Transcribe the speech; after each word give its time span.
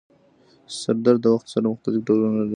سردرد 0.81 1.19
د 1.23 1.25
وخت 1.35 1.47
سره 1.53 1.65
مختلف 1.73 2.01
ډولونه 2.07 2.35
لري. 2.39 2.49